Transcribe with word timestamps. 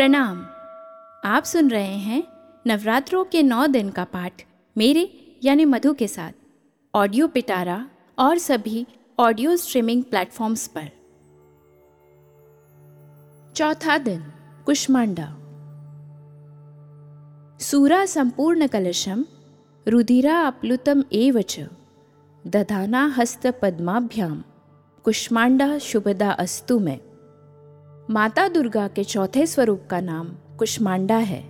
प्रणाम। 0.00 0.42
आप 1.24 1.42
सुन 1.44 1.70
रहे 1.70 1.94
हैं 1.94 2.22
नवरात्रों 2.66 3.24
के 3.24 3.42
नौ 3.42 3.66
दिन 3.66 3.90
का 3.90 4.04
पाठ 4.04 4.42
मेरे 4.78 5.36
यानी 5.44 5.64
मधु 5.64 5.94
के 5.94 6.08
साथ। 6.08 6.32
ऑडियो 6.94 7.28
पिटारा 7.28 7.90
और 8.18 8.38
सभी 8.38 8.86
ऑडियो 9.18 9.56
स्ट्रीमिंग 9.56 10.04
प्लेटफॉर्म्स 10.04 10.66
पर। 10.66 10.90
चौथा 13.56 13.98
दिन, 13.98 14.32
कुष्मांडा। 14.66 15.36
सूरा 17.58 18.06
संपूर्ण 18.06 18.66
कलशम 18.66 19.24
रुधिरा 19.88 20.40
अप्लुतम 20.40 21.04
एव 21.12 21.42
च। 21.42 21.60
दधाना 22.46 23.14
हस्त 23.18 23.46
पद्माभ्याम। 23.46 24.44
कुष्मांडा 25.04 25.78
शुभदा 25.78 26.30
अस्तु 26.30 26.78
में। 26.78 27.09
माता 28.10 28.48
दुर्गा 28.48 28.88
के 28.88 29.04
चौथे 29.04 29.46
स्वरूप 29.46 29.82
का 29.90 30.00
नाम 30.00 30.28
कुष्मांडा 30.58 31.16
है। 31.16 31.40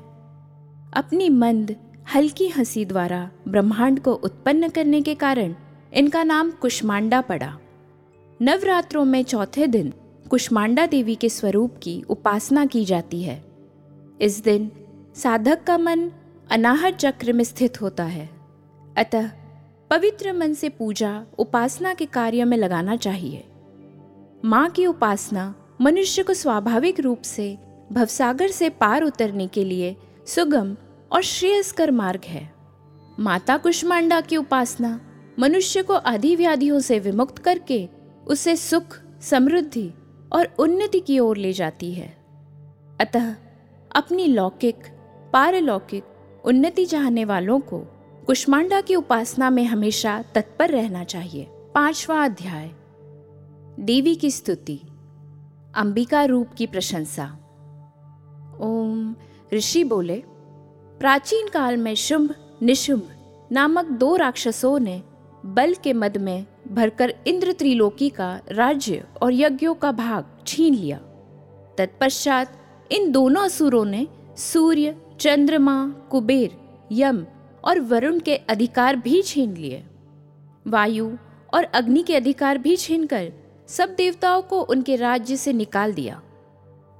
अपनी 0.94 1.28
मंद, 1.28 1.76
हल्की 2.14 2.48
हँसी 2.48 2.84
द्वारा 2.84 3.30
ब्रह्मांड 3.48 4.00
को 4.00 4.12
उत्पन्न 4.12 4.68
करने 4.68 5.02
के 5.02 5.14
कारण 5.14 5.54
इनका 5.94 6.24
नाम 6.24 6.50
कुष्मांडा 6.50 7.20
पड़ा। 7.20 7.58
नवरात्रों 8.42 9.04
में 9.04 9.24
चौथे 9.24 9.66
दिन 9.66 9.92
कुष्मांडा 10.30 10.86
देवी 10.86 11.14
के 11.14 11.28
स्वरूप 11.28 11.74
की 11.82 12.02
उपासना 12.08 12.66
की 12.66 12.84
जाती 12.84 13.22
है। 13.22 13.44
इस 14.20 14.44
दिन 14.44 14.72
साधक 15.14 15.64
का 15.64 15.78
मन 15.78 16.10
अनाहत 16.50 16.94
चक्र 16.94 17.32
में 17.32 17.44
स्थित 17.44 17.82
होता 17.82 18.04
है। 18.04 18.30
अतः 18.98 19.30
पवित्र 19.90 20.32
मन 20.32 20.54
से 20.54 20.68
पूजा 20.68 21.24
उपासना 21.38 21.94
के 21.94 22.06
कार्य 22.06 22.44
में 22.44 22.56
लगाना 22.56 22.96
चाहिए। 22.96 23.44
माँ 24.44 24.70
की 24.70 24.86
उपासना 24.86 25.54
मनुष्य 25.80 26.22
को 26.22 26.34
स्वाभाविक 26.34 27.00
रूप 27.00 27.22
से 27.22 27.58
भवसागर 27.92 28.48
से 28.48 28.68
पार 28.68 29.02
उतरने 29.02 29.46
के 29.46 29.64
लिए 29.64 29.96
सुगम 30.26 30.76
और 31.12 31.22
श्रेयस्कर 31.22 31.90
मार्ग 31.90 32.20
है। 32.24 32.54
माता 33.20 33.56
कुष्मांडा 33.56 34.20
की 34.20 34.36
उपासना 34.36 35.00
मनुष्य 35.38 35.82
को 35.82 35.94
आदि 35.94 36.36
व्याधियों 36.36 36.80
से 36.80 36.98
विमुक्त 36.98 37.38
करके 37.38 37.88
उसे 38.26 38.56
सुख, 38.56 39.00
समृद्धि 39.20 39.90
और 40.32 40.54
उन्नति 40.58 41.00
की 41.00 41.18
ओर 41.18 41.36
ले 41.36 41.52
जाती 41.52 41.92
है। 41.92 42.16
अतः 43.00 43.34
अपनी 43.96 44.26
लौकिक, 44.26 44.76
पारलौकिक 45.32 46.04
उन्नति 46.44 46.84
चाहने 46.84 47.24
वालों 47.24 47.60
को 47.60 47.78
कुष्मांडा 48.26 48.80
की 48.80 48.94
उपासना 48.94 49.50
में 49.50 49.64
हमेशा 49.64 50.24
तत्पर 50.34 50.68
रहना 50.68 51.04
चाहिए। 51.04 51.46
पांचवा 51.50 52.24
अध्याय। 52.24 52.70
देवी 53.82 54.14
की 54.14 54.30
स्तुति। 54.30 54.80
अंबिका 55.74 56.24
रूप 56.24 56.48
की 56.58 56.66
प्रशंसा। 56.66 57.24
ओम, 58.60 59.16
ऋषि 59.54 59.84
बोले, 59.84 60.22
प्राचीन 61.00 61.48
काल 61.48 61.76
में 61.76 61.94
शुंभ, 61.94 62.34
निशुंभ 62.62 63.10
नामक 63.52 63.84
दो 63.84 64.16
राक्षसों 64.16 64.78
ने 64.78 65.02
बल 65.46 65.74
के 65.74 65.92
मद 65.92 66.16
में 66.16 66.46
भरकर 66.68 67.14
इंद्र 67.26 67.52
त्रिलोकी 67.52 68.08
का 68.08 68.40
राज्य 68.50 69.04
और 69.22 69.32
यज्ञों 69.32 69.74
का 69.74 69.92
भाग 69.92 70.24
छीन 70.46 70.74
लिया। 70.74 70.98
तत्पश्चात 71.78 72.52
इन 72.92 73.12
दोनों 73.12 73.44
असुरों 73.44 73.84
ने 73.84 74.06
सूर्य, 74.36 74.96
चंद्रमा, 75.20 75.88
कुबेर, 76.10 76.50
यम 76.92 77.26
और 77.64 77.80
वरुण 77.80 78.20
के 78.20 78.36
अधिकार 78.36 78.96
भी 78.96 79.22
छीन 79.22 79.54
लिए। 79.54 79.84
वायु 80.66 81.16
और 81.54 81.64
अग्नि 81.64 82.02
के 82.02 82.16
अधिकार 82.16 82.58
भी 82.58 82.76
छीनकर 82.76 83.32
सब 83.76 83.94
देवताओं 83.94 84.42
को 84.42 84.62
उनके 84.62 84.96
राज्य 84.96 85.36
से 85.36 85.52
निकाल 85.52 85.92
दिया। 85.92 86.22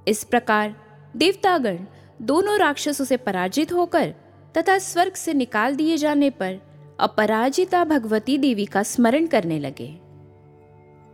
इस 0.09 0.25
प्रकार 0.25 0.75
देवतागण 1.17 1.79
दोनों 2.23 2.59
राक्षसों 2.59 3.05
से 3.05 3.17
पराजित 3.17 3.73
होकर 3.73 4.15
तथा 4.57 4.79
स्वर्ग 4.79 5.13
से 5.13 5.35
निकाल 5.35 5.77
दिए 5.77 5.97
जाने 5.97 6.31
पर 6.31 6.59
अपराजिता 7.01 7.85
भगवती 7.85 8.39
देवी 8.39 8.67
का 8.67 8.83
स्मरण 8.83 9.27
करने 9.27 9.59
लगे। 9.59 9.89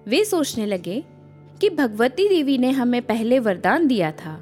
वे 0.07 0.25
सोचने 0.25 0.67
लगे 0.67 1.05
कि 1.61 1.71
भगवती 1.71 2.29
देवी 2.29 2.59
ने 2.59 2.71
हमें 2.71 3.03
पहले 3.03 3.39
वरदान 3.39 3.87
दिया 3.87 4.13
था 4.13 4.41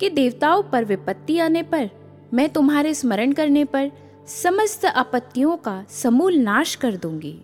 कि 0.00 0.10
देवताओं 0.10 0.62
पर 0.62 0.84
विपत्ति 0.84 1.38
आने 1.38 1.62
पर, 1.62 1.90
मैं 2.34 2.48
तुम्हारे 2.48 2.94
स्मरण 2.94 3.32
करने 3.32 3.64
पर 3.64 3.90
समस्त 4.26 4.84
आपत्तियों 4.84 5.56
का 5.56 5.84
समूल 5.88 6.36
नाश 6.36 6.74
कर 6.74 6.96
दूँगी। 6.96 7.38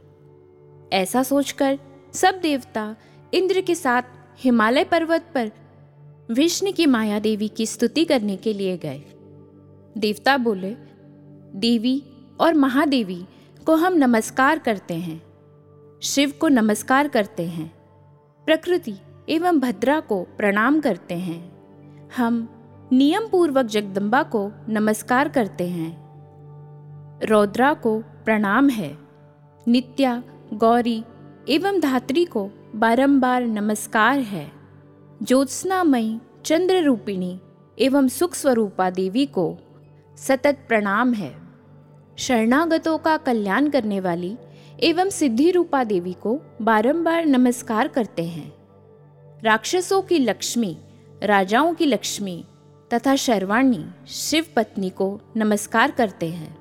ऐसा 0.93 1.23
सोचकर 1.23 1.79
सब 2.15 2.41
देवता 2.43 2.97
इंद्र 3.35 3.61
के 3.61 3.75
साथ 3.75 4.03
हिमालय 4.39 4.85
पर्वत 4.85 5.27
पर 5.35 5.51
विष्णु 6.31 6.73
की 6.73 6.87
माया 6.87 7.19
देवी 7.19 7.49
की 7.49 7.67
स्तुति 7.67 8.05
करने 8.05 8.37
के 8.37 8.53
लिए 8.53 8.77
गए। 8.77 9.03
देवता 9.99 10.37
बोले, 10.37 10.77
देवी 11.55 12.03
और 12.41 12.55
महादेवी 12.55 13.27
को 13.67 13.75
हम 13.75 13.95
नमस्कार 13.95 14.59
करते 14.59 14.95
हैं। 14.95 15.23
शिव 16.03 16.33
को 16.41 16.49
नमस्कार 16.49 17.09
करते 17.09 17.43
हैं। 17.43 17.75
प्रकृति 18.45 18.95
एवं 19.29 19.61
भद्रा 19.61 20.01
को 20.01 20.23
प्रणाम 20.23 20.81
करते 20.81 21.15
हैं। 21.15 21.53
हम 22.17 22.49
नियम 22.93 23.29
पूर्वक 23.29 23.67
जगदम्बा 23.67 24.23
को 24.23 24.53
नमस्कार 24.69 25.29
करते 25.29 25.69
हैं। 25.69 26.03
रौद्रा 27.27 27.75
को 27.75 27.99
प्रणाम 28.01 28.69
है। 28.69 28.99
नित्या, 29.69 30.23
गौरी 30.55 31.05
एवं 31.49 31.81
धात्री 31.81 32.25
को 32.25 32.51
बारंबार 32.75 33.43
नमस्कार 33.43 34.19
है। 34.19 34.53
ज्योत्सनामयी 35.23 36.21
चंद्र 36.45 36.83
रूपिणी 36.83 37.41
एवं 37.79 38.09
सुख 38.09 38.35
स्वरूपा 38.35 38.91
देवी 38.91 39.27
को 39.27 39.59
सतत 40.17 40.59
प्रणाम 40.69 41.13
है। 41.13 41.37
शरणागतों 42.19 42.99
का 42.99 43.17
कल्याण 43.17 43.71
करने 43.71 44.01
वाली 44.01 44.37
एवं 44.83 45.11
सिद्धि 45.11 45.51
रूपा 45.51 45.85
देवी 45.85 46.13
को 46.13 46.41
बारंबार 46.63 47.27
नमस्कार 47.27 47.89
करते 47.89 48.25
हैं। 48.25 48.53
राक्षसों 49.43 50.03
की 50.03 50.19
लक्ष्मी, 50.19 50.77
राजाओं 51.23 51.75
की 51.75 51.87
लक्ष्मी 51.87 52.45
तथा 52.95 53.17
शर्वाणी 53.17 53.85
शिव 54.09 54.45
पत्नी 54.57 54.91
को 54.91 55.21
नमस्कार 55.37 55.91
करते 55.91 56.29
हैं। 56.29 56.57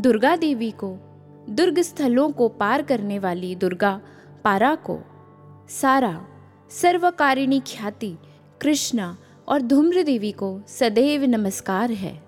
दुर्गा 0.00 0.36
देवी 0.36 0.70
को 0.70 1.13
दुर्ग 1.50 1.80
स्थलों 1.80 2.30
को 2.30 2.48
पार 2.48 2.82
करने 2.82 3.18
वाली 3.18 3.54
दुर्गा, 3.54 4.00
पारा 4.44 4.74
को। 4.74 5.00
सारा, 5.68 6.26
सर्वकारिणी 6.70 7.60
ख्याति, 7.60 8.16
कृष्णा 8.62 9.16
और 9.48 9.62
धूम्र 9.62 10.02
देवी 10.02 10.32
को 10.32 10.60
सदैव 10.68 11.24
नमस्कार 11.24 11.90
है। 11.90 12.22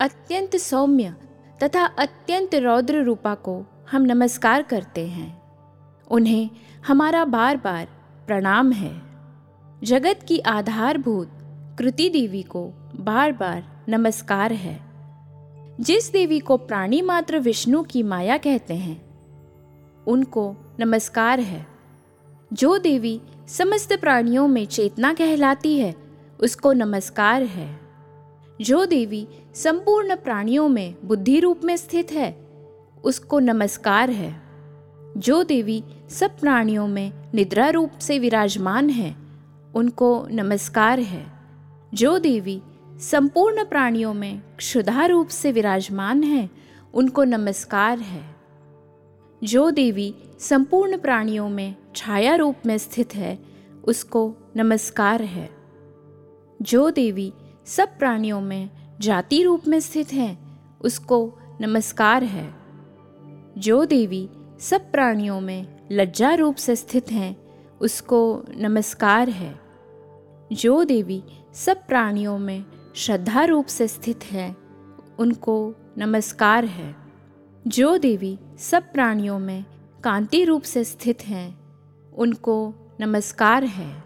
अत्यंत 0.00 0.56
सौम्य 0.56 1.14
तथा 1.62 1.84
अत्यंत 1.84 2.54
रौद्र 2.54 3.02
रूपा 3.02 3.34
को 3.34 3.64
हम 3.90 4.02
नमस्कार 4.02 4.62
करते 4.62 5.06
हैं। 5.06 5.42
उन्हें 6.10 6.50
हमारा 6.86 7.24
बार 7.24 7.56
बार 7.56 7.88
प्रणाम 8.26 8.72
है। 8.72 9.02
जगत 9.82 10.20
की 10.28 10.38
आधारभूत 10.38 11.28
कृति 11.78 12.10
देवी 12.10 12.42
को 12.42 12.66
बार 12.94 13.32
बार 13.32 13.84
नमस्कार 13.88 14.52
है। 14.52 14.89
जिस 15.80 16.12
देवी 16.12 16.38
को 16.38 16.56
प्राणी 16.56 17.02
मात्र 17.02 17.38
विष्णु 17.38 17.82
की 17.82 18.02
माया 18.02 18.36
कहते 18.36 18.74
हैं, 18.74 19.02
उनको 20.06 20.56
नमस्कार 20.80 21.40
है। 21.40 21.66
जो 22.52 22.78
देवी 22.78 23.20
समस्त 23.48 24.00
प्राणियों 24.00 24.48
में 24.48 24.66
चेतना 24.66 25.12
कहलाती 25.12 25.78
है, 25.78 25.94
उसको 26.40 26.72
नमस्कार 26.72 27.42
है। 27.42 27.80
जो 28.60 28.86
देवी 28.86 29.28
संपूर्ण 29.54 30.16
प्राणियों 30.16 30.68
में 30.68 30.94
बुद्धि 31.04 31.40
रूप 31.40 31.60
में 31.64 31.76
स्थित 31.76 32.12
है, 32.12 32.36
उसको 33.04 33.38
नमस्कार 33.38 34.10
है। 34.10 34.42
जो 35.16 35.42
देवी 35.42 35.84
सब 36.10 36.38
प्राणियों 36.38 36.88
में 36.88 37.12
निद्रा 37.34 37.68
रूप 37.68 37.90
से 38.00 38.18
विराजमान 38.18 38.90
है, 38.90 39.16
उनको 39.74 40.26
नमस्कार 40.30 41.00
है। 41.00 41.26
जो 41.94 42.18
देवी 42.18 42.62
संपूर्ण 43.00 43.64
प्राणियों 43.64 44.14
में 44.14 44.42
क्षुधा 44.56 45.06
रूप 45.06 45.28
से 45.28 45.52
विराजमान 45.52 46.22
है, 46.22 46.50
उनको 46.94 47.24
नमस्कार 47.24 47.98
है। 47.98 48.36
जो 49.44 49.70
देवी 49.70 50.14
संपूर्ण 50.38 50.98
प्राणियों 50.98 51.48
में 51.48 51.74
छाया 51.96 52.34
रूप 52.34 52.56
में 52.66 52.78
स्थित 52.78 53.14
है, 53.14 53.38
उसको 53.84 54.34
नमस्कार 54.56 55.22
है। 55.22 55.50
जो 56.62 56.90
देवी 56.90 57.32
सब 57.66 57.98
प्राणियों 57.98 58.40
में 58.40 58.70
जाति 59.00 59.42
रूप 59.42 59.68
में 59.68 59.80
स्थित 59.80 60.12
है, 60.12 60.38
उसको 60.80 61.38
नमस्कार 61.60 62.24
है। 62.24 62.54
जो 63.58 63.84
देवी 63.84 64.28
सब 64.60 64.90
प्राणियों 64.92 65.40
में 65.40 65.66
लज्जा 65.92 66.34
रूप 66.34 66.54
से 66.54 66.76
स्थित 66.76 67.12
हैं, 67.12 67.36
उसको 67.80 68.44
नमस्कार 68.56 69.28
है। 69.28 69.60
जो 70.52 70.84
देवी 70.84 71.22
सब 71.54 71.86
प्राणियों 71.86 72.38
में 72.38 72.64
श्रद्धा 72.94 73.44
रूप 73.44 73.66
से 73.66 73.88
स्थित 73.88 74.24
है, 74.24 74.56
उनको 75.18 75.74
नमस्कार 75.98 76.64
है। 76.64 76.96
जो 77.66 77.98
देवी 77.98 78.38
सब 78.58 78.92
प्राणियों 78.92 79.38
में 79.38 79.64
कांति 80.04 80.44
रूप 80.44 80.62
से 80.62 80.84
स्थित 80.84 81.22
हैं, 81.22 81.60
उनको 82.12 82.74
नमस्कार 83.00 83.64
है। 83.64 84.04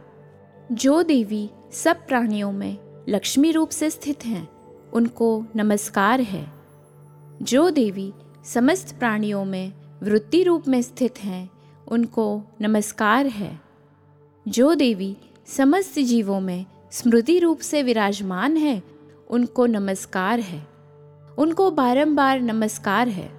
जो 0.72 1.02
देवी 1.02 1.50
सब 1.72 2.06
प्राणियों 2.06 2.52
में 2.52 2.78
लक्ष्मी 3.08 3.50
रूप 3.50 3.68
से 3.68 3.90
स्थित 3.90 4.26
हैं, 4.26 4.48
उनको 4.92 5.44
नमस्कार 5.56 6.20
है। 6.20 6.52
जो 7.42 7.70
देवी 7.70 8.12
समस्त 8.44 8.98
प्राणियों 8.98 9.44
में 9.44 9.72
वृत्ति 10.02 10.42
रूप 10.42 10.68
में 10.68 10.82
स्थित 10.82 11.18
हैं, 11.18 11.50
उनको 11.88 12.42
नमस्कार 12.60 13.26
है। 13.26 13.60
जो 14.48 14.74
देवी 14.74 15.16
समस्त 15.46 15.98
जीवों 15.98 16.40
में 16.40 16.66
स्मृति 16.94 17.38
रूप 17.38 17.58
से 17.58 17.82
विराजमान 17.82 18.56
है, 18.56 18.82
उनको 19.30 19.66
नमस्कार 19.66 20.40
है, 20.40 20.66
उनको 21.38 21.70
बारंबार 21.70 22.40
नमस्कार 22.40 23.08
है। 23.08 23.30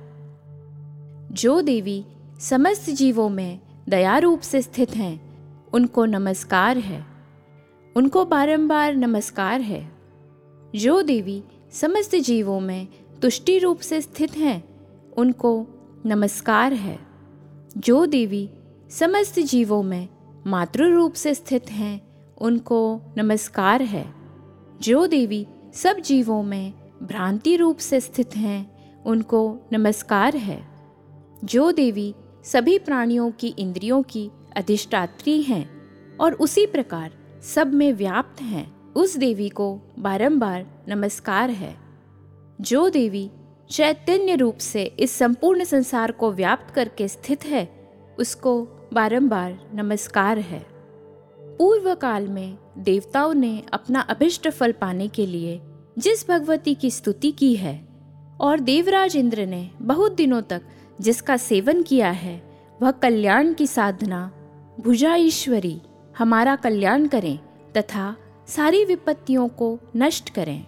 जो 1.32 1.62
देवी 1.62 2.06
समस्त 2.40 2.90
जीवों 2.90 3.30
में 3.30 3.60
दया 3.90 4.18
रूप 4.18 4.40
से 4.40 4.62
स्थित 4.62 4.96
हैं, 4.96 5.22
उनको 5.70 6.06
नमस्कार 6.06 6.78
है, 6.78 7.06
उनको 7.96 8.26
बारंबार 8.26 8.96
नमस्कार 8.96 9.62
है। 9.62 9.92
जो 10.76 11.02
देवी 11.02 11.44
समस्त 11.72 12.16
जीवों 12.16 12.60
में 12.60 12.88
तुष्टि 13.22 13.60
रूप 13.60 13.80
से 13.80 14.02
स्थित 14.02 14.38
हैं, 14.38 14.64
उनको 15.18 15.68
नमस्कार 16.06 16.74
है। 16.74 17.00
जो 17.78 18.06
देवी 18.06 18.50
समस्त 18.90 19.40
जीवों 19.40 19.84
में 19.84 20.10
मातृ 20.48 20.90
रूप 20.90 21.14
से 21.14 21.36
स्थित 21.36 21.72
हैं 21.72 22.05
उनको 22.42 23.02
नमस्कार 23.18 23.82
है। 23.82 24.14
जो 24.82 25.08
देवी 25.08 25.48
सब 25.74 25.98
जीवों 25.98 26.44
में 26.44 26.74
भ्रांति 27.04 27.56
रूप 27.56 27.78
से 27.78 28.02
स्थित 28.02 28.36
हैं, 28.36 28.76
उनको 29.04 29.58
नमस्कार 29.74 30.36
है। 30.36 30.68
जो 31.44 31.72
देवी 31.72 32.16
सभी 32.44 32.80
प्राणियों 32.80 33.32
की 33.32 33.48
इंद्रियों 33.48 34.04
की 34.04 34.32
अधिष्ठात्री 34.58 35.42
हैं 35.42 35.70
और 36.18 36.34
उसी 36.34 36.66
प्रकार 36.66 37.12
सब 37.42 37.74
में 37.74 37.94
व्याप्त 37.94 38.42
हैं, 38.42 38.94
उस 38.94 39.18
देवी 39.18 39.50
को 39.50 39.80
बारंबार 40.00 40.66
नमस्कार 40.90 41.50
है। 41.50 41.78
जो 42.62 42.90
देवी 42.90 43.32
चैतन्य 43.70 44.36
रूप 44.36 44.58
से 44.58 44.84
इस 44.84 45.12
संपूर्ण 45.12 45.64
संसार 45.64 46.12
को 46.12 46.32
व्याप्त 46.32 46.74
करके 46.74 47.08
स्थित 47.08 47.46
है, 47.46 47.90
उसको 48.20 48.68
बारंबार 48.94 49.70
नमस्कार 49.74 50.40
है। 50.40 50.75
पूर्व 51.58 51.94
काल 51.96 52.28
में 52.28 52.58
देवताओं 52.78 53.34
ने 53.34 53.64
अपना 53.74 54.00
अभिष्ट 54.00 54.50
फल 54.50 54.72
पाने 54.72 55.08
के 55.08 55.26
लिए 55.26 55.60
जिस 55.98 56.28
भगवती 56.30 56.74
की 56.76 56.92
स्तुति 56.92 57.32
की 57.32 57.56
है 57.56 57.76
और 58.42 58.60
देवराज 58.60 59.16
इंद्र 59.16 59.46
ने 59.46 59.70
बहुत 59.82 60.16
दिनों 60.16 60.42
तक 60.42 60.62
जिसका 61.02 61.38
सेवन 61.38 61.82
किया 61.84 62.10
है, 62.12 62.42
वह 62.82 62.92
कल्याण 62.92 63.54
की 63.54 63.68
साधना, 63.68 64.32
भुजा 64.80 65.16
ईश्वरी, 65.16 65.82
हमारा 66.18 66.56
कल्याण 66.56 67.08
करें 67.08 67.38
तथा 67.78 68.16
सारी 68.48 68.84
विपत्तियों 68.86 69.48
को 69.48 69.80
नष्ट 69.96 70.30
करें। 70.30 70.66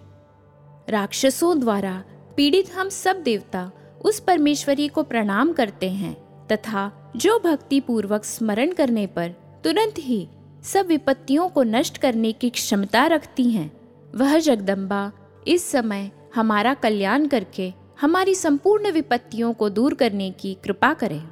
राक्षसों 0.88 1.58
द्वारा 1.60 2.02
पीड़ित 2.36 2.70
हम 2.72 2.88
सब 2.88 3.22
देवता 3.22 3.70
उस 4.04 4.20
परमेश्वरी 4.20 4.88
को 4.88 5.02
प्रणाम 5.02 5.52
करते 5.52 5.90
हैं 5.90 6.14
तथा 6.46 7.12
जो 7.16 7.38
भक्ति 7.38 7.80
पूर्वक 7.80 8.24
स्मरण 8.24 8.72
करने 8.72 9.06
पर 9.06 9.34
तुरंत 9.64 9.94
ही 9.98 10.28
सब 10.62 10.86
विपत्तियों 10.86 11.48
को 11.48 11.62
नष्ट 11.62 11.98
करने 11.98 12.32
की 12.32 12.50
क्षमता 12.50 13.06
रखती 13.06 13.50
हैं 13.50 13.70
वह 14.14 14.38
जगदम्बा, 14.38 15.12
इस 15.48 15.64
समय 15.64 16.10
हमारा 16.34 16.74
कल्याण 16.74 17.26
करके 17.26 17.72
हमारी 18.00 18.34
संपूर्ण 18.34 18.90
विपत्तियों 18.90 19.52
को 19.52 19.68
दूर 19.68 19.94
करने 19.94 20.30
की 20.30 20.56
कृपा 20.64 20.92
करें 20.94 21.22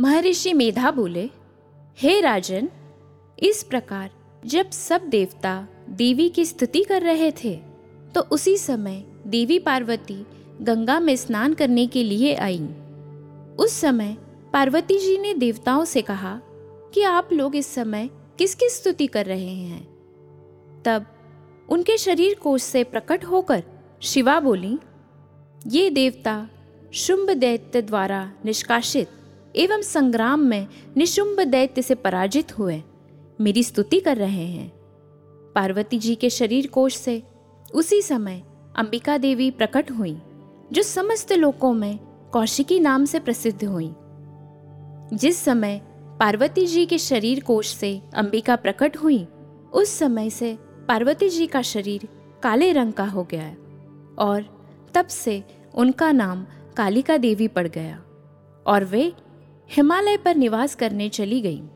महर्षि 0.00 0.52
मेधा 0.52 0.90
बोले, 0.90 1.28
हे 1.98 2.20
राजन, 2.20 2.68
इस 3.38 3.62
प्रकार 3.62 4.10
जब 4.46 4.70
सब 4.70 5.02
देवता 5.02 5.68
देवी 5.88 6.28
की 6.28 6.44
स्तुति 6.44 6.82
कर 6.84 7.02
रहे 7.02 7.32
थे 7.44 7.54
तो 8.14 8.20
उसी 8.20 8.56
समय 8.56 9.04
देवी 9.26 9.58
पार्वती 9.58 10.24
गंगा 10.62 11.00
में 11.00 11.14
स्नान 11.16 11.54
करने 11.54 11.86
के 11.86 12.04
लिए 12.04 12.34
आईं। 12.34 12.68
उस 13.56 13.72
समय 13.72 14.16
पार्वती 14.52 14.98
जी 14.98 15.18
ने 15.18 15.34
देवताओं 15.34 15.84
से 15.84 16.02
कहा 16.02 16.40
कि 16.94 17.02
आप 17.02 17.32
लोग 17.32 17.56
इस 17.56 17.66
समय 17.66 18.08
किसकी 18.38 18.68
स्तुति 18.68 19.06
कर 19.06 19.26
रहे 19.26 19.54
हैं? 19.54 19.88
तब 20.84 21.06
उनके 21.68 21.98
शरीर 21.98 22.34
कोश 22.34 22.62
से 22.62 22.84
प्रकट 22.84 23.24
होकर 23.24 23.64
शिवा 24.00 24.40
बोली, 24.40 24.78
ये 25.66 25.90
देवता 25.90 26.48
शुंभ 26.94 27.30
दैत्य 27.30 27.82
द्वारा 27.82 28.32
निष्कासित 28.44 29.08
एवं 29.56 29.82
संग्राम 29.82 30.40
में 30.40 30.68
निशुंभ 30.96 31.40
दैत्य 31.40 31.82
से 31.82 31.94
पराजित 31.94 32.58
हुए। 32.58 32.82
मेरी 33.40 33.62
स्तुति 33.62 34.00
कर 34.00 34.16
रहे 34.16 34.46
हैं। 34.46 34.72
पार्वती 35.54 35.98
जी 35.98 36.14
के 36.14 36.30
शरीर 36.30 36.66
कोश 36.66 36.96
से 36.96 37.22
उसी 37.74 38.02
समय 38.02 38.42
अंबिका 38.76 39.18
देवी 39.18 39.50
प्रकट 39.50 39.90
हुई, 39.90 40.18
जो 40.72 40.82
समस्त 40.82 41.32
लोकों 41.32 41.72
में 41.72 41.98
कौशिकी 42.32 42.80
नाम 42.80 43.04
से 43.04 43.20
प्रसिद्ध 43.20 43.64
हुई। 43.64 43.94
जिस 45.16 45.36
समय 45.36 45.87
पार्वती 46.20 46.66
जी 46.66 46.84
के 46.86 46.98
शरीर 46.98 47.40
कोश 47.40 47.74
से 47.74 48.00
अंबिका 48.14 48.56
प्रकट 48.56 48.96
हुई 48.96 49.26
उस 49.72 49.98
समय 49.98 50.30
से 50.30 50.56
पार्वती 50.88 51.28
जी 51.28 51.46
का 51.46 51.62
शरीर 51.62 52.08
काले 52.42 52.72
रंग 52.72 52.92
का 52.92 53.04
हो 53.04 53.24
गया 53.24 53.48
और 54.24 54.44
तब 54.94 55.06
से 55.06 55.42
उनका 55.74 56.10
नाम 56.12 56.46
कालिका 56.76 57.16
देवी 57.16 57.48
पड़ 57.48 57.66
गया 57.68 58.02
और 58.66 58.84
वे 58.84 59.12
हिमालय 59.70 60.16
पर 60.16 60.34
निवास 60.34 60.74
करने 60.74 61.08
चली 61.08 61.40
गईं। 61.40 61.66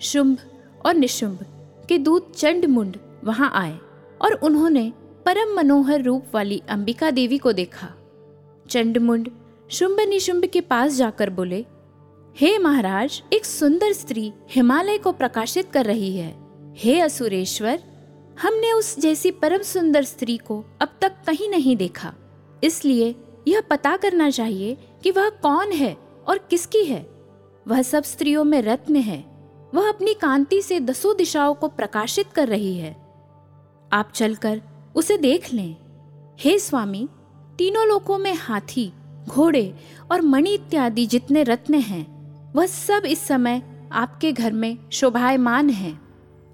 शुंभ 0.00 0.38
और 0.86 0.94
निशुंभ 0.94 1.44
के 1.88 1.98
दूत 1.98 2.34
चंड 2.36 2.64
मुंड 2.64 2.96
वहाँ 3.24 3.50
आए 3.54 3.78
और 4.22 4.32
उन्होंने 4.32 4.92
परम 5.26 5.56
मनोहर 5.56 6.02
रूप 6.02 6.34
वाली 6.34 6.62
अंबिका 6.68 7.10
देवी 7.10 7.38
को 7.38 7.52
देखा 7.52 7.94
चंडमुंड 8.70 9.30
शुंभ 9.70 10.00
निशुंभ 10.00 10.44
के 10.44 10.60
पास 10.60 10.92
जाकर 10.92 11.30
बोले 11.30 11.64
हे 12.36 12.58
महाराज, 12.58 13.22
एक 13.32 13.44
सुंदर 13.44 13.92
स्त्री 13.92 14.32
हिमालय 14.50 14.98
को 14.98 15.12
प्रकाशित 15.12 15.72
कर 15.72 15.84
रही 15.84 16.16
है। 16.16 16.36
हे 16.76 17.00
असुरेश्वर, 17.00 17.82
हमने 18.42 18.72
उस 18.72 18.98
जैसी 18.98 19.30
परम 19.30 19.62
सुंदर 19.62 20.04
स्त्री 20.04 20.36
को 20.36 20.64
अब 20.80 20.88
तक 21.00 21.12
कहीं 21.26 21.48
नहीं 21.48 21.76
देखा। 21.76 22.14
इसलिए 22.64 23.14
यह 23.48 23.60
पता 23.60 23.96
करना 23.96 24.30
चाहिए 24.30 24.78
कि 25.02 25.10
वह 25.10 25.28
कौन 25.28 25.72
है 25.72 25.96
और 26.28 26.38
किसकी 26.38 26.84
है। 26.84 27.10
वह 27.68 27.82
सब 27.82 28.02
स्त्रियों 28.02 28.44
में 28.44 28.62
रत्न 28.62 28.96
है। 28.96 29.24
वह 29.74 29.88
अपनी 29.88 30.14
कांति 30.14 30.62
से 30.62 30.80
दसों 30.80 31.16
दिशाओं 31.16 31.54
को 31.54 31.68
प्रकाशित 31.68 32.26
कर 32.32 32.48
रही 32.48 32.78
है। 32.78 32.92
आप 33.92 34.12
चलकर 34.14 34.62
उसे 34.94 35.18
देख 35.18 35.52
लें। 35.52 35.76
हे 36.40 36.58
स्वामी, 36.58 37.08
तीनों 37.58 37.86
लोकों 37.86 38.18
में 38.18 38.34
हाथी, 38.34 38.92
घोड़े 39.28 39.74
और 40.12 40.22
मणि 40.22 40.54
इत्यादि 40.54 41.06
जितने 41.06 41.42
रत्न 41.42 41.74
हैं 41.74 42.19
वह 42.54 42.66
सब 42.66 43.02
इस 43.06 43.26
समय 43.26 43.62
आपके 43.92 44.32
घर 44.32 44.52
में 44.52 44.78
शोभायमान 44.92 45.70
है। 45.70 45.98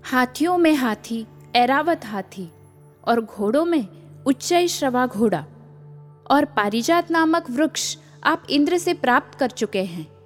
हाथियों 0.05 0.59
में 0.59 0.75
हाथी, 0.75 1.27
ऐरावत 1.57 2.01
हाथी 2.05 2.51
और 3.05 3.21
घोड़ों 3.21 3.65
में 3.65 3.87
उच्चय 4.27 4.69
श्रवा 4.69 5.07
घोड़ा 5.07 5.47
और 6.31 6.45
पारिजात 6.45 7.11
नामक 7.11 7.51
वृक्ष 7.51 7.97
आप 8.25 8.43
इंद्र 8.51 8.79
से 8.79 8.95
प्राप्त 8.95 9.39
कर 9.39 9.51
चुके 9.51 9.83
हैं। 9.83 10.17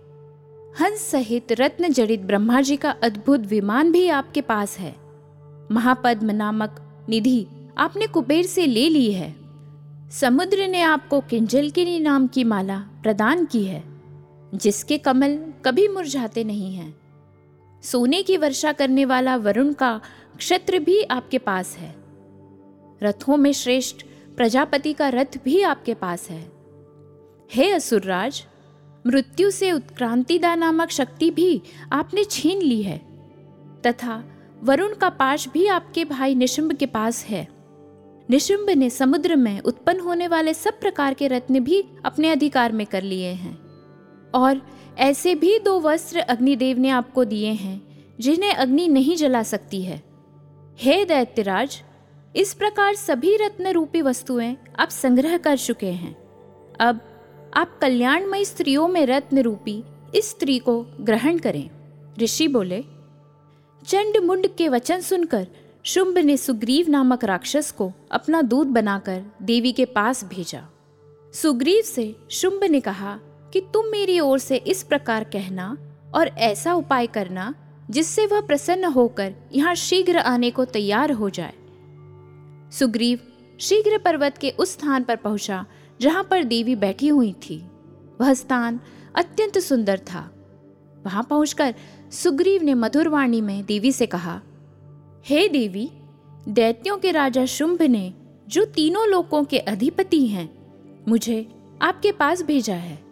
हंस 0.80 1.10
सहित 1.10 1.52
रत्न 1.52 1.92
जड़ित 1.92 2.20
ब्रह्मा 2.20 2.60
जी 2.60 2.76
का 2.76 2.90
अद्भुत 2.90 3.40
विमान 3.40 3.92
भी 3.92 4.08
आपके 4.08 4.40
पास 4.40 4.78
है। 4.78 4.96
महापद्म 5.72 6.30
नामक 6.30 7.04
निधि 7.08 7.46
आपने 7.78 8.06
कुबेर 8.06 8.46
से 8.46 8.66
ले 8.66 8.88
ली 8.88 9.12
है। 9.12 9.36
समुद्र 10.10 10.68
ने 10.68 10.82
आपको 10.82 11.20
किंजल 11.20 11.60
किंजलकिनी 11.60 12.00
नाम 12.00 12.26
की 12.26 12.44
माला 12.44 12.78
प्रदान 12.78 13.44
की 13.44 13.64
है। 13.64 13.89
जिसके 14.54 14.98
कमल 14.98 15.52
कभी 15.64 15.88
मुरझाते 15.88 16.44
नहीं 16.44 16.74
हैं। 16.74 17.00
सोने 17.82 18.22
की 18.22 18.36
वर्षा 18.36 18.72
करने 18.72 19.04
वाला 19.04 19.36
वरुण 19.36 19.72
का 19.72 20.00
क्षत्र 20.38 20.78
भी 20.78 21.02
आपके 21.02 21.38
पास 21.38 21.76
है। 21.76 21.94
रथों 23.02 23.36
में 23.36 23.52
श्रेष्ठ 23.52 24.04
प्रजापति 24.36 24.92
का 24.92 25.08
रथ 25.08 25.38
भी 25.44 25.62
आपके 25.62 25.94
पास 25.94 26.30
है। 26.30 26.52
हे 27.54 27.70
असुरराज, 27.70 28.44
मृत्यु 29.06 29.50
से 29.50 29.72
उत्क्रांतिदा 29.72 30.54
नामक 30.54 30.90
शक्ति 30.90 31.30
भी 31.30 31.62
आपने 31.92 32.24
छीन 32.24 32.62
ली 32.62 32.82
है, 32.82 32.98
तथा 33.86 34.24
वरुण 34.62 34.94
का 34.94 35.08
पाश 35.08 35.48
भी 35.48 35.66
आपके 35.66 36.04
भाई 36.04 36.34
निशुंभ 36.34 36.72
के 36.72 36.86
पास 36.86 37.24
है। 37.24 37.48
निशुंभ 38.30 38.70
ने 38.70 38.90
समुद्र 38.90 39.36
में 39.36 39.60
उत्पन्न 39.60 40.00
होने 40.00 40.28
वाले 40.28 40.54
सब 40.54 40.80
प्रकार 40.80 41.14
के 41.14 41.28
रत्न 41.28 41.60
भी 41.60 41.84
अपने 42.04 42.30
अधिकार 42.30 42.72
में 42.72 42.86
कर 42.86 43.02
लिए 43.02 43.28
हैं। 43.28 43.69
और 44.34 44.62
ऐसे 44.98 45.34
भी 45.34 45.58
दो 45.58 45.80
वस्त्र 45.80 46.18
अग्निदेव 46.18 46.78
ने 46.78 46.88
आपको 46.88 47.24
दिए 47.24 47.50
हैं, 47.50 48.06
जिन्हें 48.20 48.54
अग्नि 48.54 48.88
नहीं 48.88 49.16
जला 49.16 49.42
सकती 49.42 49.82
है। 49.82 50.02
हे 50.78 51.04
दैत्यराज, 51.04 51.82
इस 52.36 52.54
प्रकार 52.54 52.94
सभी 52.94 53.36
रत्न 53.36 53.66
रूपी 53.66 54.02
वस्तुएँ 54.02 54.56
आप 54.78 54.88
संग्रह 54.88 55.36
कर 55.36 55.58
चुके 55.58 55.86
हैं। 55.86 56.16
अब 56.80 57.00
आप 57.54 57.78
कल्याणमयी 57.78 58.44
स्त्रियों 58.44 58.88
में 58.88 59.06
रत्न 59.06 59.38
रूपी 59.38 59.84
इस 60.14 60.30
स्त्री 60.30 60.58
को 60.58 60.86
ग्रहण 61.00 61.38
करें। 61.38 61.70
ऋषि 62.18 62.48
बोले, 62.48 62.84
चंड 63.86 64.24
मुंड 64.24 64.46
के 64.46 64.68
वचन 64.68 65.00
सुनकर 65.00 65.46
शुंभ 65.82 66.18
ने 66.18 66.36
सुग्रीव 66.36 66.88
नामक 66.88 67.24
राक्षस 67.24 67.70
को 67.70 67.92
अपना 68.10 68.42
दूध 68.42 68.66
बनाकर 68.66 69.22
देवी 69.42 69.72
के 69.72 69.84
पास 69.84 70.24
भेजा। 70.24 70.68
सुग्रीव 71.34 71.82
से 71.82 72.16
शुंभ 72.30 72.64
ने 72.64 72.80
कहा 72.80 73.18
कि 73.52 73.60
तुम 73.60 73.86
मेरी 73.86 74.20
ओर 74.20 74.38
से 74.38 74.56
इस 74.56 74.82
प्रकार 74.82 75.24
कहना 75.24 75.76
और 76.14 76.28
ऐसा 76.28 76.74
उपाय 76.74 77.06
करना 77.06 77.54
जिससे 77.90 78.26
वह 78.26 78.40
प्रसन्न 78.40 78.84
होकर 78.84 79.34
यहाँ 79.52 79.74
शीघ्र 79.74 80.18
आने 80.18 80.50
को 80.50 80.64
तैयार 80.64 81.12
हो 81.12 81.30
जाए। 81.30 81.52
सुग्रीव 82.72 83.18
शीघ्र 83.60 83.98
पर्वत 83.98 84.38
के 84.38 84.50
उस 84.50 84.72
स्थान 84.72 85.04
पर 85.04 85.16
पहुँचा 85.16 85.66
जहाँ 86.00 86.24
पर 86.24 86.44
देवी 86.44 86.74
बैठी 86.74 87.08
हुई 87.08 87.32
थी। 87.32 87.66
वह 88.20 88.34
स्थान 88.34 88.80
अत्यंत 89.14 89.58
सुंदर 89.58 89.98
था। 89.98 90.30
वहाँ 91.06 91.26
पहुंचकर 91.30 91.74
सुग्रीव 92.12 92.62
ने 92.62 92.74
मधुरवाणी 92.74 93.40
में 93.40 93.64
देवी 93.64 93.92
से 93.92 94.06
कहा, 94.06 94.40
हे 95.26 95.42
hey 95.42 95.52
देवी, 95.52 95.90
दैत्यों 96.48 96.98
के 96.98 97.10
राजा 97.10 97.44
शुंभ 97.44 97.82
ने 97.82 98.14
जो 98.48 98.64
तीनों 98.64 99.08
लोकों 99.08 99.44
के 99.44 99.58
अधिपति 99.58 100.26
हैं, 100.26 100.50
मुझे 101.08 101.48
आपके 101.82 102.12
पास 102.12 102.42
भेजा 102.42 102.74
है। 102.74 103.09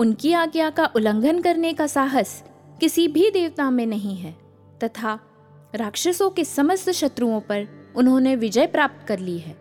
उनकी 0.00 0.32
आज्ञा 0.32 0.70
का 0.70 0.84
उल्लंघन 0.96 1.40
करने 1.40 1.72
का 1.72 1.86
साहस 1.86 2.44
किसी 2.80 3.08
भी 3.08 3.30
देवता 3.30 3.70
में 3.70 3.86
नहीं 3.86 4.16
है, 4.16 4.36
तथा 4.84 5.18
राक्षसों 5.74 6.30
के 6.30 6.44
समस्त 6.44 6.90
शत्रुओं 6.90 7.40
पर 7.40 7.92
उन्होंने 7.96 8.36
विजय 8.36 8.66
प्राप्त 8.66 9.06
कर 9.06 9.18
ली 9.18 9.38
है। 9.38 9.56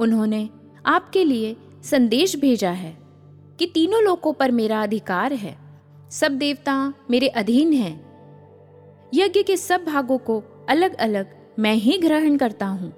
उन्होंने 0.00 0.48
आपके 0.86 1.24
लिए 1.24 1.56
संदेश 1.84 2.36
भेजा 2.36 2.70
है 2.70 2.98
कि 3.58 3.66
तीनों 3.66 4.02
लोकों 4.02 4.32
पर 4.32 4.50
मेरा 4.50 4.82
अधिकार 4.82 5.32
है, 5.32 5.56
सब 6.10 6.32
देवता 6.32 6.94
मेरे 7.10 7.28
अधीन 7.28 7.72
हैं। 7.72 8.10
यज्ञ 9.14 9.42
के 9.42 9.56
सब 9.56 9.84
भागों 9.84 10.18
को 10.18 10.42
अलग 10.68 10.94
अलग 10.94 11.36
मैं 11.58 11.74
ही 11.74 11.98
ग्रहण 11.98 12.36
करता 12.36 12.66
हूँ। 12.66 12.92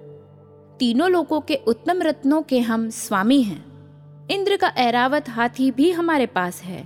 तीनों 0.79 1.11
लोकों 1.11 1.41
के 1.41 1.55
उत्तम 1.55 2.03
रत्नों 2.03 2.43
के 2.43 2.61
हम 2.61 2.91
स्वामी 2.91 3.43
हैं। 3.43 3.72
इंद्र 4.33 4.57
का 4.57 4.69
ऐरावत 4.77 5.29
हाथी 5.29 5.71
भी 5.71 5.91
हमारे 5.91 6.27
पास 6.27 6.63
है। 6.63 6.83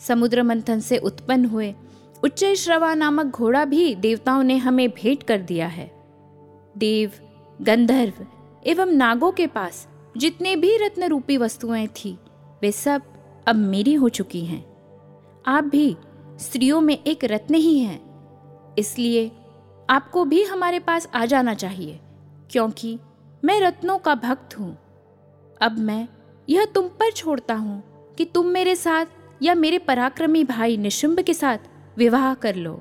समुद्र 0.00 0.42
मंथन 0.42 0.80
से 0.80 0.98
उत्पन्न 0.98 1.44
हुए 1.44 1.74
उच्च 2.22 2.44
श्रवा 2.54 2.92
नामक 2.94 3.26
घोड़ा 3.26 3.64
भी 3.64 3.94
देवताओं 3.94 4.42
ने 4.42 4.56
हमें 4.56 4.88
भेंट 4.90 5.22
कर 5.22 5.40
दिया 5.40 5.66
है। 5.66 5.90
देव, 6.78 7.10
गंधर्व 7.62 8.26
एवं 8.66 8.92
नागों 8.92 9.30
के 9.32 9.46
पास 9.46 9.86
जितने 10.16 10.54
भी 10.56 10.76
रत्न 10.76 11.08
रूपी 11.08 11.36
वस्तुएँ 11.36 11.86
थी, 11.86 12.12
वे 12.62 12.70
सब 12.72 13.02
अब 13.46 13.56
मेरी 13.56 13.94
हो 13.94 14.08
चुकी 14.08 14.44
हैं। 14.44 14.64
आप 15.46 15.64
भी 15.64 15.96
स्त्रियों 16.40 16.80
में 16.80 16.96
एक 16.96 17.24
रत्न 17.24 17.54
ही 17.54 17.78
हैं। 17.78 18.74
इसलिए 18.78 19.30
आपको 19.90 20.24
भी 20.24 20.42
हमारे 20.44 20.78
पास 20.78 21.08
आ 21.14 21.24
जाना 21.24 21.54
चाहिए, 21.54 22.00
क्योंकि 22.50 22.98
मैं 23.44 23.60
रत्नों 23.60 23.98
का 23.98 24.14
भक्त 24.14 24.58
हूँ। 24.58 24.76
अब 25.60 25.78
मैं 25.78 26.06
यह 26.50 26.64
तुम 26.64 26.88
पर 27.00 27.10
छोड़ता 27.10 27.54
हूँ 27.54 27.82
कि 28.18 28.24
तुम 28.24 28.46
मेरे 28.46 28.74
साथ 28.76 29.06
या 29.42 29.54
मेरे 29.54 29.78
पराक्रमी 29.78 30.44
भाई 30.44 30.76
निशुंभ 30.76 31.20
के 31.20 31.34
साथ 31.34 31.58
विवाह 31.96 32.32
कर 32.34 32.54
लो। 32.54 32.80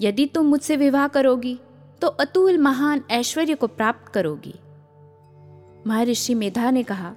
यदि 0.00 0.26
तुम 0.26 0.46
मुझसे 0.46 0.76
विवाह 0.76 1.06
करोगी 1.08 1.58
तो 2.02 2.08
अतुल 2.08 2.58
महान 2.58 3.02
ऐश्वर्य 3.10 3.54
को 3.54 3.66
प्राप्त 3.66 4.12
करोगी। 4.12 4.54
महर्षि 5.86 6.34
मेधा 6.34 6.70
ने 6.70 6.82
कहा, 6.82 7.14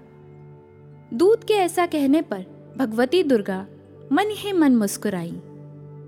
दूत 1.13 1.43
के 1.43 1.53
ऐसा 1.53 1.85
कहने 1.85 2.21
पर 2.21 2.45
भगवती 2.77 3.23
दुर्गा 3.23 3.65
मन 4.11 4.29
ही 4.31 4.51
मन 4.53 4.75
मुस्कुराई 4.75 5.31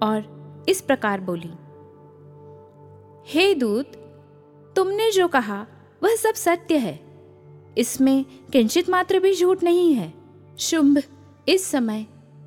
और 0.04 0.66
इस 0.70 0.82
प्रकार 0.82 1.22
बोली, 1.22 1.52
हे 3.28 3.54
दूत, 3.56 3.92
तुमने 4.76 5.10
जो 5.12 5.28
कहा 5.28 5.66
वह 6.04 6.16
सब 6.16 6.34
सत्य 6.36 6.78
है। 6.78 7.00
इसमें 7.78 8.26
किंचित 8.52 8.90
मात्र 8.90 9.20
भी 9.20 9.36
झूठ 9.36 9.64
नहीं 9.64 9.94
है। 9.94 10.14
शुंभ, 10.60 11.04
इस 11.50 11.66
समय 11.66 12.06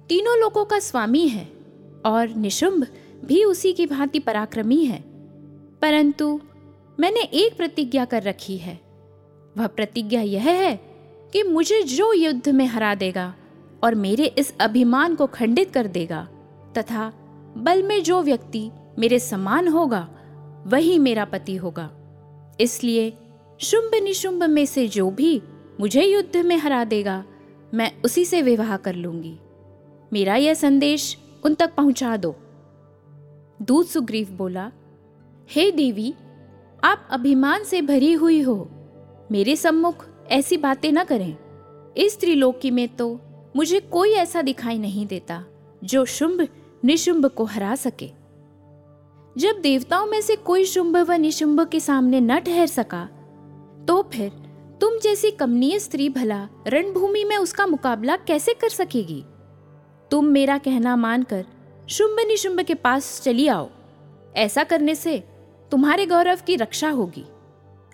तीनों 0.09 0.39
लोगों 0.39 0.65
का 0.65 0.79
स्वामी 0.79 1.29
है 1.29 1.49
और 2.07 2.29
निशुंभ 2.29 2.87
भी 3.25 3.45
उसी 3.45 3.73
की 3.73 3.87
भांति 3.87 4.19
पराक्रमी 4.19 4.85
है। 4.85 5.05
परंतु 5.83 6.41
मैंने 7.01 7.21
एक 7.21 7.57
प्रतिज्ञा 7.57 8.05
कर 8.05 8.23
रखी 8.23 8.57
है। 8.57 8.81
वह 9.59 9.67
प्रतिज्ञा 9.67 10.21
यह 10.21 10.43
है 10.43 10.81
कि 11.33 11.43
मुझे 11.43 11.83
जो 11.83 12.13
युद्ध 12.13 12.49
में 12.49 12.67
हरा 12.67 12.95
देगा 12.95 13.35
और 13.85 13.95
मेरे 13.95 14.25
इस 14.25 14.55
अभिमान 14.61 15.15
को 15.15 15.27
खंडित 15.27 15.71
कर 15.71 15.87
देगा 15.87 16.29
तथा 16.79 17.13
बल 17.57 17.83
में 17.83 18.03
जो 18.03 18.23
व्यक्ति 18.23 18.71
मेरे 18.99 19.19
समान 19.19 19.69
होगा, 19.69 20.09
वही 20.67 20.99
मेरा 20.99 21.25
पति 21.25 21.57
होगा। 21.57 21.91
इसलिए 22.61 23.19
शुंभ 23.61 23.91
निशुंभ 24.03 24.43
में 24.43 24.67
से 24.67 24.89
जो 24.89 25.11
भी 25.11 25.43
मुझे 25.81 26.03
युद्ध 26.03 26.37
में 26.37 26.57
हरा 26.57 26.85
देगा, 26.85 27.25
मैं 27.75 27.93
उसी 28.05 28.25
से 28.25 28.43
विवाह 28.43 28.77
कर 28.77 28.95
लूँगी। 28.95 29.39
मेरा 30.13 30.37
यह 30.37 30.55
संदेश 30.55 31.19
उन 31.45 31.55
तक 31.55 31.75
पहुँचा 31.75 32.17
दो। 32.17 32.35
दूत 33.63 33.87
सुग्रीव 33.87 34.29
बोला, 34.31 34.73
हे 35.51 35.71
देवी, 35.71 36.15
आप 36.85 37.09
अभिमान 37.11 37.65
से 37.65 37.83
भरी 37.83 38.13
हुई 38.13 38.41
हो। 38.41 38.71
मेरे 39.33 39.57
सम्मुख 39.57 40.07
ऐसी 40.31 40.57
बातें 40.57 40.93
न 40.93 41.05
करें। 41.05 41.37
इस 41.97 42.21
त्रिलोकी 42.21 42.71
में 42.71 42.97
तो 42.97 43.21
मुझे 43.57 43.81
कोई 43.81 44.11
ऐसा 44.11 44.43
दिखाई 44.43 44.79
नहीं 44.79 45.07
देता, 45.07 45.45
जो 45.85 46.05
शुंभ, 46.05 46.49
निशुंभ 46.85 47.27
को 47.27 47.45
हरा 47.45 47.75
सके। 47.75 48.11
जब 49.39 49.61
देवताओं 49.61 50.07
में 50.07 50.21
से 50.21 50.37
कोई 50.37 50.65
शुंभ 50.65 50.97
व 50.97 51.13
निशुंभ 51.13 51.69
के 51.69 51.81
सामने 51.81 52.21
न 52.21 52.39
ठहर 52.39 52.67
सका 52.67 53.09
तो 53.89 54.03
फिर, 54.03 54.31
तुम 54.81 54.99
जैसी 54.99 55.31
कमनीय 55.31 55.79
स्त्री 55.79 56.09
भला 56.09 56.49
रणभूमि 56.67 57.25
में 57.25 57.37
उसका 57.37 57.67
मुकाबला 57.67 58.17
कैसे 58.17 58.55
कर 58.55 58.69
सकेगी? 58.69 59.25
तुम 60.11 60.25
मेरा 60.25 60.59
कहना 60.59 60.97
मानकर 60.97 61.47
शुंभ 61.91 62.17
निशुंभ 62.27 62.61
के 62.61 62.75
पास 62.75 63.23
चली 63.23 63.47
आओ। 63.47 63.71
ऐसा 64.37 64.65
करने 64.65 64.95
से 64.95 65.19
तुम्हारे 65.71 66.07
गौरव 66.07 66.39
की 66.47 66.57
रक्षा 66.57 66.91
होगी। 66.91 67.25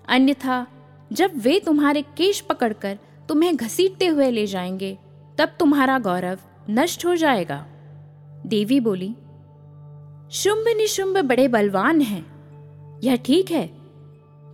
अन्यथा, 0.08 0.66
जब 1.12 1.30
वे 1.36 1.60
तुम्हारे 1.60 2.02
केश 2.02 2.40
पकड़कर 2.40 2.98
तुम्हें 3.28 3.56
घसीटते 3.56 4.06
हुए 4.06 4.30
ले 4.30 4.46
जाएँगे, 4.46 4.98
तब 5.38 5.48
तुम्हारा 5.58 5.98
गौरव 5.98 6.38
नष्ट 6.70 7.06
हो 7.06 7.16
जाएगा। 7.16 7.66
देवी 8.46 8.80
बोली 8.80 9.14
शुंभ 10.30 10.64
निशुंभ 10.76 11.18
बड़े 11.18 11.48
बलवान 11.48 12.00
हैं। 12.00 12.40
यह 13.04 13.16
ठीक 13.16 13.50
है 13.50 13.79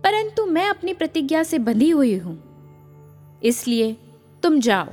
परंतु 0.03 0.45
मैं 0.45 0.69
अपनी 0.69 0.93
प्रतिज्ञा 0.93 1.43
से 1.43 1.59
बंधी 1.59 1.89
हुई 1.89 2.17
हूँ। 2.17 2.37
इसलिए 3.43 3.97
तुम 4.43 4.59
जाओ, 4.59 4.87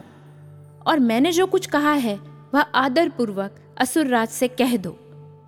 और 0.86 0.98
मैंने 0.98 1.32
जो 1.32 1.46
कुछ 1.46 1.66
कहा 1.66 1.92
है, 1.92 2.16
वह 2.54 2.60
आदर 2.60 3.08
पूर्वक 3.08 3.56
असुरराज 3.78 4.28
से 4.28 4.48
कह 4.48 4.76
दो। 4.76 4.96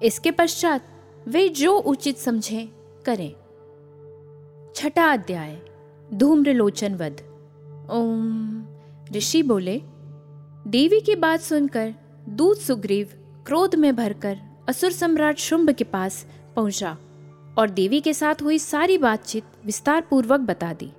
इसके 0.03 0.31
पश्चात 0.31 0.89
वे 1.29 1.49
जो 1.49 1.77
उचित 1.79 2.19
समझे, 2.19 2.69
करें। 3.05 3.33
छठा 4.77 5.13
अध्याय 5.13 5.59
धूम्रलोचन 6.15 6.95
वध 6.95 7.23
ओम, 7.91 8.65
ऋषि 9.13 9.43
बोले, 9.43 9.81
देवी 10.67 11.01
की 11.01 11.15
बात 11.15 11.41
सुनकर 11.41 11.95
दूत 12.29 12.59
सुग्रीव 12.59 13.09
क्रोध 13.47 13.75
में 13.75 13.97
भरकर 13.97 14.39
असुर 14.69 14.93
सम्राट 14.93 15.39
शुंभ 15.39 15.71
के 15.71 15.85
पास 15.85 16.27
पहुँचा। 16.57 16.97
और 17.59 17.71
देवी 17.71 18.01
के 18.01 18.13
साथ 18.15 18.43
हुई 18.43 18.59
सारी 18.59 18.99
बातचीत 18.99 19.45
विस्तार 19.65 20.01
पूर्वक 20.01 20.41
बता 20.41 20.73
दी। 20.73 20.91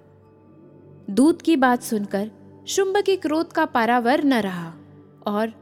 दूत 1.09 1.41
की 1.41 1.55
बात 1.55 1.83
सुनकर 1.83 2.29
शुंभ 2.67 2.97
के 2.97 3.15
क्रोध 3.15 3.51
का 3.51 3.65
पारावर 3.65 4.23
न 4.23 4.41
रहा 4.41 4.73
और 5.27 5.53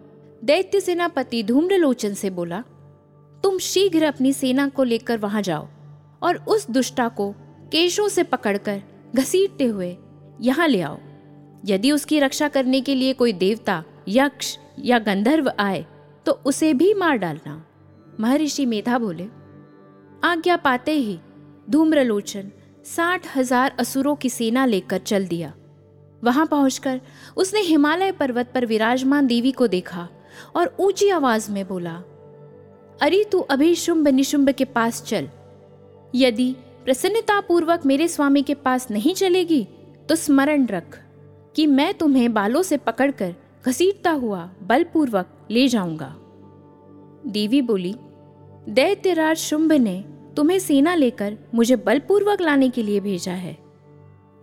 दैत्य 0.44 0.80
सेनापति 0.80 1.44
धूम्रलोचन 1.44 2.14
से 2.14 2.30
बोला, 2.30 2.64
तुम 3.44 3.58
शीघ्र 3.60 4.04
अपनी 4.04 4.34
सेना 4.34 4.68
को 4.70 4.84
लेकर 4.84 5.18
वहाँ 5.18 5.42
जाओ 5.42 5.68
और 6.22 6.44
उस 6.48 6.70
दुष्टा 6.72 7.08
को 7.10 7.32
केशों 7.72 8.08
से 8.10 8.24
पकड़कर 8.24 8.82
घसीटते 9.16 9.66
हुए 9.66 9.96
यहाँ 10.42 10.68
ले 10.68 10.82
आओ। 10.82 10.98
यदि 11.66 11.92
उसकी 11.92 12.20
रक्षा 12.20 12.48
करने 12.48 12.82
के 12.82 12.96
लिए 12.96 13.14
कोई 13.14 13.34
देवता, 13.34 13.84
यक्ष 14.08 14.58
या 14.80 15.00
गंधर्व 15.00 15.52
आए 15.60 15.86
तो 16.26 16.32
उसे 16.46 16.74
भी 16.74 16.94
मार 16.94 17.18
डालना। 17.18 17.64
महर्षि 18.20 18.66
मेधा 18.66 18.98
बोले 18.98 19.28
आज्ञा 20.26 20.56
पाते 20.58 20.92
ही 20.92 21.18
धूम्रलोचन 21.70 22.50
साठ 22.86 23.26
हज़ार 23.36 23.76
असुरों 23.80 24.16
की 24.16 24.30
सेना 24.30 24.66
लेकर 24.66 24.98
चल 25.00 25.26
दिया। 25.28 25.54
वहाँ 26.24 26.46
पहुंचकर 26.46 27.00
उसने 27.38 27.60
हिमालय 27.62 28.12
पर्वत 28.12 28.52
पर 28.54 28.66
विराजमान 28.66 29.28
देवी 29.28 29.52
को 29.52 29.68
देखा 29.68 30.08
और 30.56 30.76
ऊँची 30.80 31.10
आवाज़ 31.10 31.50
में 31.52 31.68
बोला, 31.68 31.94
अरे 33.00 33.24
तू 33.32 33.40
अभी 33.42 33.74
शुंभ 33.76 34.08
निशुंभ 34.08 34.50
के 34.50 34.66
पास 34.66 35.04
चल। 35.04 35.28
यदि 36.14 36.52
प्रसन्नतापूर्वक 36.86 37.86
मेरे 37.86 38.08
स्वामी 38.08 38.42
के 38.42 38.54
पास 38.56 38.90
नहीं 38.92 39.14
चलेगी 39.14 39.64
तो 40.10 40.16
स्मरण 40.16 40.66
रख 40.68 41.00
कि 41.56 41.68
मैं 41.68 41.94
तुम्हें 41.94 42.34
बालों 42.34 42.62
से 42.64 42.78
पकड़कर 42.80 43.36
घसीटता 43.66 44.12
हुआ 44.14 44.44
बलपूर्वक 44.64 45.48
ले 45.52 45.68
जाऊँगा 45.68 46.14
देवी 47.28 47.62
बोली, 47.62 47.96
दैत्यराज 48.70 49.38
शुंभ 49.38 49.72
ने 49.74 49.98
तुम्हें 50.38 50.60
सेना 50.60 50.96
लेकर 50.96 51.38
मुझे 51.56 51.76
बलपूर्वक 51.76 52.42
लाने 52.42 52.70
के 52.70 52.84
लिए 52.84 53.00
भेजा 53.00 53.32
है। 53.32 53.58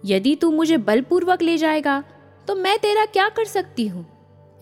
यदि 0.05 0.35
तू 0.37 0.51
मुझे 0.51 0.77
बलपूर्वक 0.77 1.43
ले 1.43 1.57
जाएगा 1.57 2.03
तो 2.49 2.55
मैं 2.55 2.79
तेरा 2.79 3.05
क्या 3.05 3.29
कर 3.29 3.45
सकती 3.45 3.87
हूँ? 3.87 4.07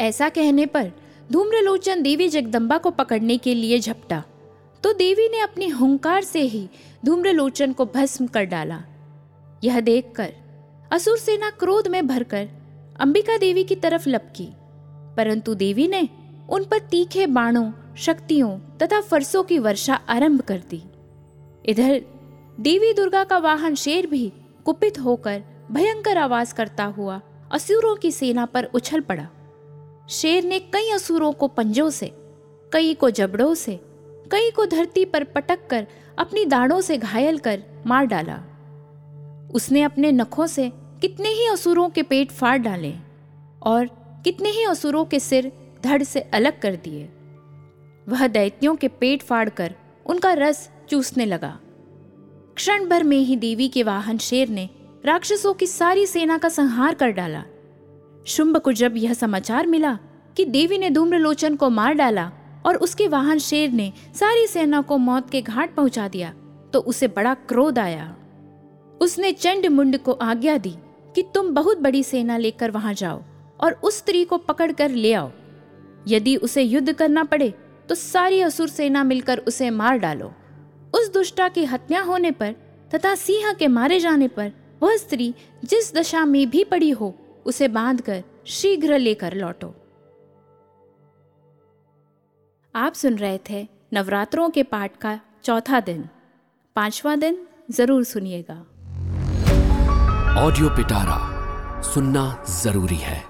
ऐसा 0.01 0.29
कहने 0.29 0.67
पर 0.67 0.91
धूम्रलोचन 1.33 2.03
देवी 2.03 2.29
जगदम्बा 2.29 2.79
को 2.79 2.91
पकड़ने 2.91 3.37
के 3.39 3.55
लिए 3.55 3.79
झपटा। 3.79 4.23
तो 4.83 4.93
देवी 4.93 5.29
ने 5.29 5.41
अपनी 5.41 5.69
हुंकार 5.69 6.23
से 6.23 6.41
ही 6.41 6.69
धूम्रलोचन 7.05 7.73
को 7.73 7.85
भस्म 7.85 8.27
कर 8.27 8.45
डाला। 8.45 8.83
यह 9.65 9.81
देखकर 9.81 10.33
असुर 10.93 11.19
सेना 11.19 11.51
क्रोध 11.51 11.89
में 11.89 12.07
भरकर 12.07 12.49
अंबिका 13.01 13.37
देवी 13.39 13.65
की 13.65 13.75
तरफ़ 13.75 14.09
लपकी। 14.09 14.49
परंतु 15.17 15.55
देवी 15.55 15.87
ने 15.89 16.09
उन 16.49 16.65
पर 16.65 16.79
तीखे 16.79 17.27
बाणों, 17.27 17.71
शक्तियों 17.97 18.59
तथा 18.79 19.01
फरसों 19.01 19.43
की 19.43 19.59
वर्षा 19.59 19.95
आरंभ 19.95 20.41
कर 20.41 20.63
दी। 20.71 20.83
इधर 21.69 22.03
देवी 22.61 22.93
दुर्गा 22.93 23.25
का 23.25 23.39
वाहन 23.39 23.75
शेर 23.75 24.07
भी 24.07 24.33
कुपित 24.65 24.99
होकर 24.99 25.43
भयंकर 25.71 26.19
आवाज़ 26.19 26.55
करता 26.55 26.85
हुआ 26.85 27.21
असुरों 27.53 27.97
की 27.97 28.11
सेना 28.13 28.47
पर 28.47 28.65
उछल 28.65 29.01
पड़ा। 29.01 29.29
शेर 30.09 30.45
ने 30.45 30.59
कई 30.59 30.91
असुरों 30.91 31.33
को 31.33 31.49
पंजों 31.49 31.91
से, 31.91 32.13
कई 32.73 32.95
को 32.95 33.11
जबड़ों 33.11 33.55
से, 33.55 33.81
कई 34.33 34.51
को 34.51 34.67
धरती 34.67 35.05
पर 35.05 35.25
पटक 35.25 35.67
कर 35.71 35.87
अपनी 36.19 36.45
दाढ़ों 36.45 36.81
से 36.81 36.99
घायल 36.99 37.39
कर 37.39 37.63
मार 37.87 38.05
डाला। 38.05 38.41
उसने 39.55 39.83
अपने 39.83 40.13
नखों 40.13 40.47
से 40.47 40.73
कितने 40.75 41.29
ही 41.29 41.47
असुरों 41.47 41.89
के 41.89 42.03
पेट 42.03 42.31
फाड़ 42.31 42.59
डाले 42.59 42.95
और 43.63 43.87
कितने 44.25 44.49
ही 44.49 44.65
असुरों 44.65 45.05
के 45.05 45.21
सिर 45.21 45.53
धड़ 45.85 46.03
से 46.03 46.21
अलग 46.21 46.61
कर 46.61 46.77
दिए। 46.77 47.09
वह 48.09 48.27
दैत्यों 48.27 48.77
के 48.77 48.89
पेट 48.89 49.23
फाड़कर 49.23 49.75
उनका 50.07 50.33
रस 50.33 50.71
चूसने 50.91 51.25
लगा। 51.25 51.59
क्षण 52.57 52.85
भर 52.89 53.03
में 53.03 53.19
ही 53.19 53.37
देवी 53.37 53.69
के 53.69 53.83
वाहन 53.83 54.19
शेर 54.19 54.49
ने 54.49 54.69
राक्षसों 55.05 55.53
की 55.55 55.67
सारी 55.67 56.07
सेना 56.07 56.39
का 56.39 56.49
संहार 56.49 56.95
कर 56.95 57.11
डाला। 57.11 57.45
शुंभ 58.27 58.57
को 58.57 58.73
जब 58.73 58.97
यह 58.97 59.15
समाचार 59.15 59.67
मिला 59.67 59.99
कि 60.37 60.45
देवी 60.45 60.79
ने 60.79 60.91
धूम्रलोचन 60.91 61.57
को 61.57 61.69
मार 61.71 61.95
डाला 61.95 62.31
और 62.67 62.77
उसके 62.77 63.07
वाहन 63.09 63.39
शेर 63.39 63.71
ने 63.71 63.93
सारी 64.15 64.47
सेना 64.47 64.81
को 64.83 64.99
मौत 64.99 65.31
के 65.31 65.43
घाट 65.43 65.75
पहुँचा 65.75 66.09
दिया 66.09 66.33
तो 66.73 66.81
उसे 66.81 67.09
बड़ा 67.09 67.35
क्रोध 67.35 67.79
आया। 67.79 68.15
उसने 69.01 69.33
चंड 69.33 69.67
मुंड 69.67 69.99
को 69.99 70.13
आज्ञा 70.13 70.57
दी 70.59 70.75
कि 71.15 71.23
तुम 71.35 71.55
बहुत 71.55 71.79
बड़ी 71.79 72.03
सेना 72.03 72.37
लेकर 72.37 72.71
वहाँ 72.71 72.95
जाओ 72.95 73.23
और 73.61 73.73
उस 73.73 73.99
स्त्री 73.99 74.25
को 74.25 74.39
पकड़ 74.39 74.71
कर 74.73 74.91
ले 74.91 75.13
आओ। 75.13 75.31
यदि 76.09 76.37
उसे 76.37 76.63
युद्ध 76.63 76.93
करना 76.93 77.25
पड़े 77.25 77.53
तो 77.89 77.95
सारी 77.95 78.41
असुर 78.41 78.69
सेना 78.69 79.05
मिलकर 79.05 79.39
उसे 79.39 79.71
मार 79.71 79.99
डालो। 79.99 80.33
उस 80.95 81.13
दुष्टा 81.13 81.49
की 81.49 81.65
हत्या 81.65 82.03
होने 82.03 82.31
पर 82.31 82.55
तथा 82.95 83.15
सिंह 83.15 83.53
के 83.53 83.69
मारे 83.69 84.01
जाने 84.01 84.29
पर 84.29 84.53
वह 84.83 84.97
स्त्री 84.97 85.35
जिस 85.65 85.95
दशा 85.95 86.25
में 86.25 86.51
भी 86.51 86.65
पड़ी 86.65 86.91
हो, 86.91 87.15
उसे 87.47 87.69
बांधकर 87.69 88.23
शीघ्र 88.47 88.99
लेकर 88.99 89.35
लौटो। 89.35 89.75
आप 92.75 92.95
सुन 92.95 93.17
रहे 93.19 93.39
थे 93.51 93.67
नवरात्रों 93.93 94.51
के 94.51 94.63
पाठ 94.63 94.97
का 94.97 95.19
चौथा 95.45 95.81
दिन। 95.81 96.09
पांचवा 96.77 97.17
दिन 97.17 97.47
ज़रूर 97.71 98.05
सुनिएगा। 98.05 98.55
ऑडियो 100.41 100.69
पिटारा 100.69 101.83
सुनना 101.83 102.45
ज़रूरी 102.63 102.97
है। 102.97 103.30